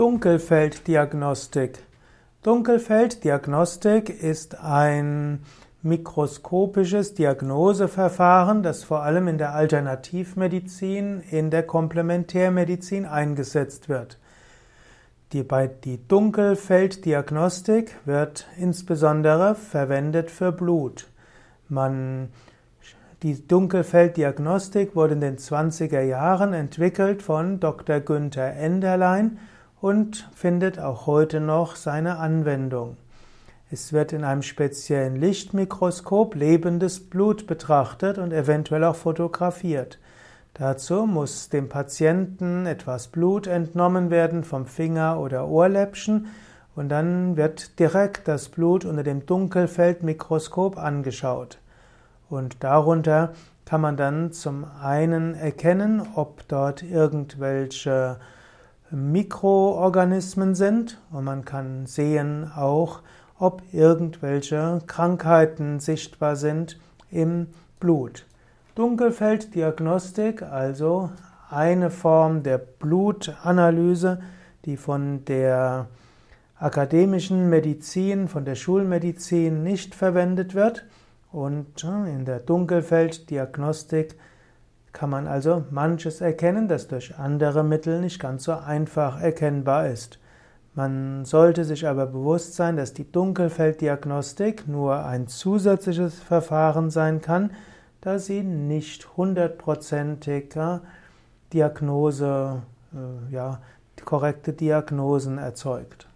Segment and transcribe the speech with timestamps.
[0.00, 1.80] Dunkelfelddiagnostik.
[2.42, 5.44] Dunkelfelddiagnostik ist ein
[5.82, 14.18] mikroskopisches Diagnoseverfahren, das vor allem in der Alternativmedizin, in der Komplementärmedizin eingesetzt wird.
[15.34, 21.08] Die, bei die Dunkelfelddiagnostik wird insbesondere verwendet für Blut.
[21.68, 22.30] Man
[23.22, 28.00] die Dunkelfelddiagnostik wurde in den 20er Jahren entwickelt von Dr.
[28.00, 29.38] Günther Enderlein
[29.80, 32.96] und findet auch heute noch seine Anwendung.
[33.70, 39.98] Es wird in einem speziellen Lichtmikroskop lebendes Blut betrachtet und eventuell auch fotografiert.
[40.54, 46.26] Dazu muss dem Patienten etwas Blut entnommen werden vom Finger oder Ohrläppchen
[46.74, 51.58] und dann wird direkt das Blut unter dem Dunkelfeldmikroskop angeschaut.
[52.28, 53.32] Und darunter
[53.64, 58.18] kann man dann zum einen erkennen, ob dort irgendwelche
[58.90, 63.00] Mikroorganismen sind und man kann sehen auch,
[63.38, 66.78] ob irgendwelche Krankheiten sichtbar sind
[67.10, 67.46] im
[67.78, 68.26] Blut.
[68.74, 71.10] Dunkelfelddiagnostik, also
[71.50, 74.20] eine Form der Blutanalyse,
[74.64, 75.86] die von der
[76.58, 80.84] akademischen Medizin, von der Schulmedizin nicht verwendet wird.
[81.32, 84.16] Und in der Dunkelfelddiagnostik
[84.92, 90.18] kann man also manches erkennen, das durch andere Mittel nicht ganz so einfach erkennbar ist.
[90.74, 97.50] Man sollte sich aber bewusst sein, dass die Dunkelfelddiagnostik nur ein zusätzliches Verfahren sein kann,
[98.00, 100.54] da sie nicht hundertprozentig
[101.52, 102.62] Diagnose,
[102.94, 103.60] äh, ja,
[104.04, 106.09] korrekte Diagnosen erzeugt.